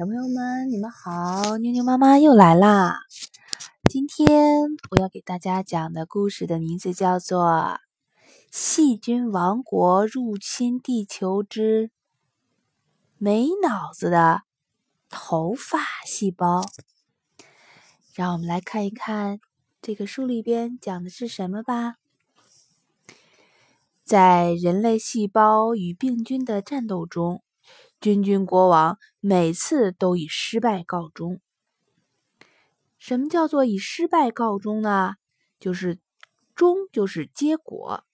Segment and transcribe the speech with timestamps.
[0.00, 1.58] 小朋友们，你们好！
[1.58, 3.00] 妞妞妈妈又来啦。
[3.90, 7.42] 今天我要给大家讲的故事的名字叫做
[8.50, 11.90] 《细菌王国入侵地球之
[13.18, 14.40] 没脑子的
[15.10, 16.62] 头发细胞》。
[18.14, 19.38] 让我们来看一看
[19.82, 21.96] 这个书里边讲的是什么吧。
[24.02, 27.42] 在人类细胞与病菌的战斗中。
[28.00, 31.42] 君君国王每次都以失败告终。
[32.98, 35.16] 什么叫做以失败告终呢？
[35.58, 35.98] 就是
[36.54, 38.04] 终就是结果，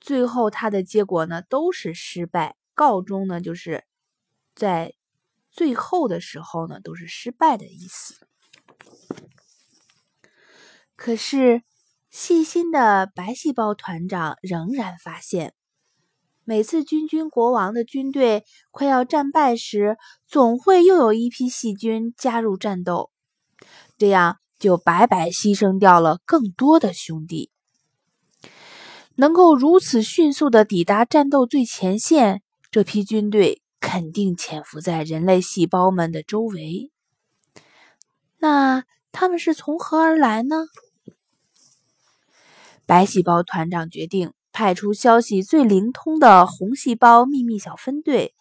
[0.00, 2.56] 最后他的结果呢都是失败。
[2.72, 3.84] 告终呢，就是
[4.54, 4.94] 在
[5.50, 8.14] 最后的时候呢都是失败的意思。
[10.94, 11.64] 可是
[12.10, 15.54] 细心的白细胞团长仍然发现。
[16.48, 23.10] 每次君君国王的军队快要战败时，总会又有一批细菌加入战斗，
[23.98, 27.50] 这样就白白牺牲掉了更多的兄弟。
[29.16, 32.40] 能够如此迅速的抵达战斗最前线，
[32.70, 36.90] 这批军队肯定潜伏在人类细胞们的周围。
[38.38, 40.64] 那他们是从何而来呢？
[42.86, 44.32] 白细胞团长决定。
[44.58, 48.34] 派出消息最灵通的红细胞秘密小分队，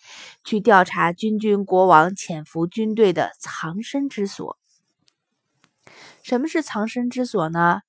[0.43, 4.57] 去调查君君国王潜伏军队的藏身之所。
[6.23, 7.81] 什么是藏身之所呢？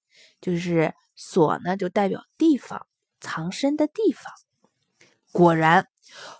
[0.42, 2.86] 就是所呢，就代表地方，
[3.18, 4.30] 藏身的地方。
[5.32, 5.86] 果然，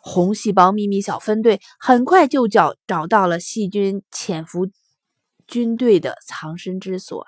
[0.03, 4.69] 红细胞秘密小分队很快就找找到了细菌潜伏
[5.47, 7.27] 军队的藏身之所。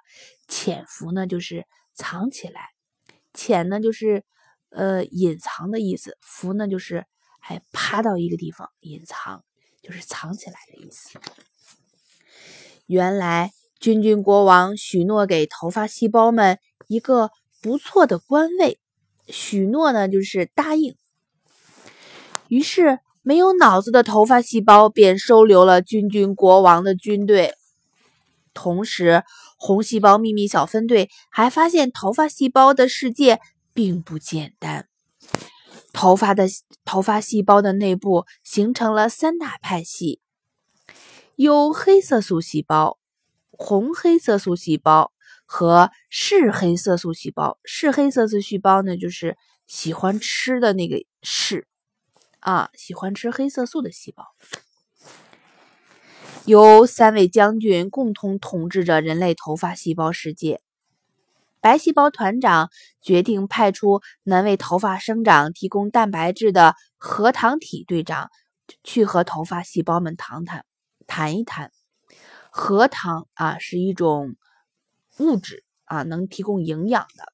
[0.48, 2.60] 潜伏呢，就是藏起来；
[3.32, 4.22] 潜呢，就是。
[4.70, 7.04] 呃，隐藏的意思，伏呢就是
[7.40, 9.42] 还趴到一个地方隐藏，
[9.82, 11.18] 就是藏起来的意思。
[12.86, 18.78] 原来君君国王许诺给头发细胞们一个不错的官位，
[19.26, 20.94] 许诺呢就是答应。
[22.48, 27.54] 于是没有脑子的头发细胞便收留了君君国王的军队，
[28.54, 29.24] 同时
[29.56, 33.40] 红细胞秘密小分队还发现头发细胞的世界。
[33.72, 34.88] 并不简单。
[35.92, 36.46] 头发的
[36.84, 40.20] 头发细胞的内部形成了三大派系：
[41.34, 42.98] 有黑色素细胞、
[43.50, 45.12] 红黑色素细胞
[45.44, 47.58] 和嗜黑色素细胞。
[47.64, 49.36] 嗜黑色素细胞呢，就是
[49.66, 51.66] 喜欢吃的那个嗜
[52.38, 54.24] 啊，喜欢吃黑色素的细胞。
[56.46, 60.62] 由三位将军共同统治着人类头发细胞世界。
[61.60, 68.30] 白细胞团长决定派出能为头发生长提供蛋白质的核糖体队长
[68.82, 70.64] 去和头发细胞们谈谈
[71.06, 71.70] 谈一谈。
[72.50, 74.36] 核糖啊是一种
[75.18, 77.32] 物质啊，能提供营养的。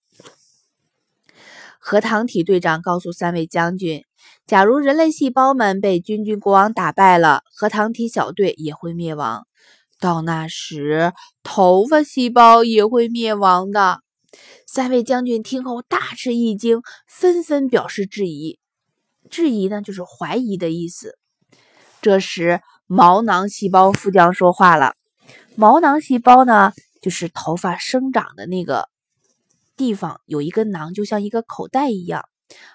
[1.78, 4.04] 核糖体队长告诉三位将军，
[4.44, 9.46] 假如人类细胞们被君君国王打败了，核糖体小队也会灭亡。
[10.00, 11.12] 到那时，
[11.44, 14.00] 头发细胞也会灭亡的。
[14.66, 18.58] 三位将军听后大吃一惊，纷纷表示质疑。
[19.30, 21.16] 质疑呢，就是怀疑的意思。
[22.02, 24.94] 这时，毛囊细胞副将说话了。
[25.54, 28.88] 毛囊细胞呢，就是头发生长的那个
[29.76, 32.28] 地方有一个囊，就像一个口袋一样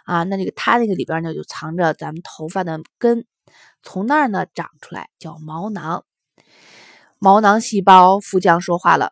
[0.05, 0.23] 啊。
[0.23, 3.25] 那这个它那个里边呢，就藏着咱们头发的根，
[3.83, 6.05] 从那儿呢长出来，叫毛囊。
[7.19, 9.11] 毛囊细胞副将说话了，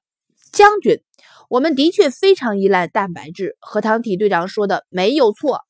[0.54, 1.04] 将军。
[1.50, 5.62] 我们的确非常依赖蛋白质，核糖体队长说的没有错。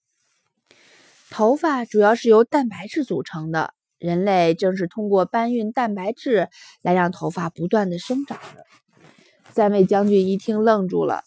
[1.29, 6.49] 头发主要是由蛋白质组成的，人类正是通过搬运蛋白质
[6.81, 8.65] 来让头发不断的生长的。
[9.53, 11.23] 三位将军一听愣住了，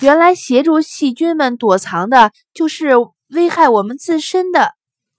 [0.00, 2.92] 原来协助细菌们躲藏的就是
[3.30, 4.74] 危害我们自身的，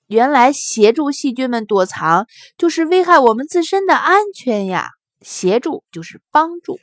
[0.07, 4.91] 原来协助细菌们躲藏就是危害我们自身的安全呀！
[5.22, 6.79] 协助就是帮助。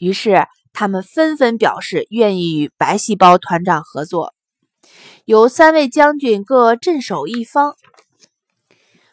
[0.00, 4.32] 于是，他们纷纷表示愿意与白细胞团长合作。
[5.26, 7.74] 由三位将军各镇守一方，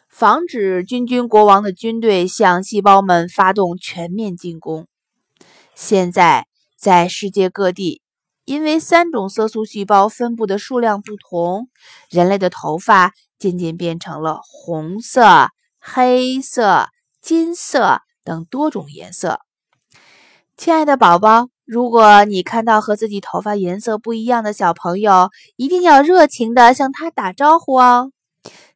[0.08, 4.86] 防止君君国王的军队向细胞们发动全面进攻。
[5.74, 6.46] 现在，
[6.78, 8.00] 在世界各地，
[8.46, 11.68] 因为三种色素细胞分布的数量不同，
[12.08, 16.88] 人类的头发渐渐变成了红色、黑色、
[17.20, 19.40] 金色等多种颜色。
[20.58, 28.10] 亲爱的宝宝，如果你看到和自己头发颜色不一样的小朋友，一定要热情的向他打招呼哦。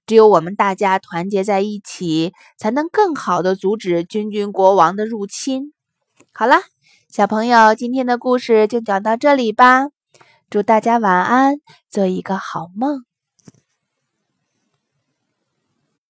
[0.06, 5.73] 只有我们大家团结在一起，才能更好的阻止君君国王的入侵。
[6.32, 6.61] 好了，
[7.11, 9.88] 小朋友，今天的故事就讲到这里吧。
[10.49, 11.56] 祝大家晚安，
[11.90, 13.05] 做一个好梦。